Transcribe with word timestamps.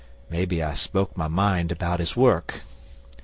Maybe 0.31 0.63
I 0.63 0.73
spoke 0.73 1.15
my 1.15 1.27
mind 1.27 1.71
about 1.71 1.99
his 1.99 2.15
work. 2.17 2.61